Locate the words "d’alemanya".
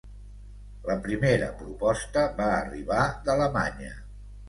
3.29-3.97